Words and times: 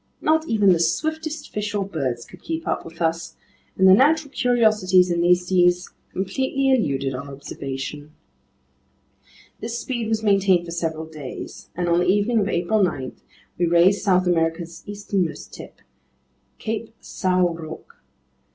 Not 0.19 0.47
even 0.47 0.73
the 0.73 0.79
swiftest 0.79 1.51
fish 1.53 1.75
or 1.75 1.85
birds 1.85 2.25
could 2.25 2.41
keep 2.41 2.67
up 2.67 2.83
with 2.83 3.03
us, 3.03 3.35
and 3.77 3.87
the 3.87 3.93
natural 3.93 4.31
curiosities 4.31 5.11
in 5.11 5.21
these 5.21 5.45
seas 5.45 5.91
completely 6.11 6.71
eluded 6.71 7.13
our 7.13 7.31
observation. 7.31 8.11
This 9.59 9.77
speed 9.77 10.07
was 10.09 10.23
maintained 10.23 10.65
for 10.65 10.71
several 10.71 11.05
days, 11.05 11.69
and 11.75 11.87
on 11.87 11.99
the 11.99 12.07
evening 12.07 12.39
of 12.39 12.49
April 12.49 12.81
9, 12.81 13.15
we 13.59 13.67
raised 13.67 14.01
South 14.01 14.25
America's 14.25 14.81
easternmost 14.87 15.53
tip, 15.53 15.81
Cape 16.57 16.99
São 16.99 17.55
Roque. 17.55 17.97